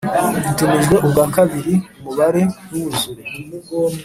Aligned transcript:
itumijwe 0.49 0.95
ubwa 1.05 1.25
kabiri 1.35 1.73
umubare 1.99 2.41
ntiwuzure 2.67 3.23